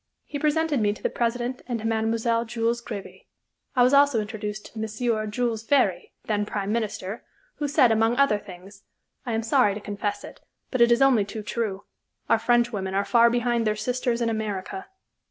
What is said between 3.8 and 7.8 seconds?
was also introduced to M. Jules Ferry, then Prime Minister, who